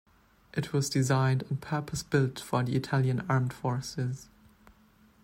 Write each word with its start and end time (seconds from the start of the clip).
It 0.55 0.73
was 0.73 0.89
designed 0.89 1.43
and 1.47 1.61
purpose-built 1.61 2.39
for 2.39 2.63
the 2.63 2.75
Italian 2.75 3.23
armed 3.29 3.53
forces. 3.53 4.29